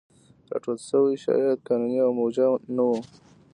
راټول 0.51 0.77
شوي 0.89 1.15
شواهد 1.23 1.59
قانوني 1.67 1.97
او 2.05 2.11
موجه 2.19 2.47
نه 2.75 2.83
وو. 2.87 2.97